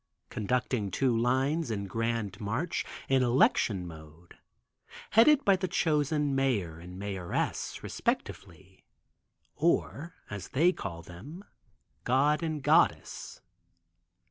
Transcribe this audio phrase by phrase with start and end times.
[0.31, 4.39] Conducting two lines in grand march, in election mode,
[5.11, 8.83] headed by the chosen Mayor and Mayoress, respectively,
[9.55, 11.43] or as they call them,
[12.03, 13.41] god and goddess.